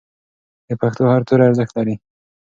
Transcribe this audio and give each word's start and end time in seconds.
د 0.67 0.69
پښتو 0.81 1.03
هر 1.13 1.21
توری 1.27 1.43
ارزښت 1.49 1.73
لري. 1.77 1.95